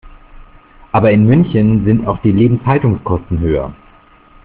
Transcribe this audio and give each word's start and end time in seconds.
Aber 0.93 1.11
in 1.11 1.27
München 1.27 1.85
sind 1.85 2.07
auch 2.07 2.19
die 2.23 2.31
Lebenshaltungskosten 2.31 3.37
höher. 3.39 3.71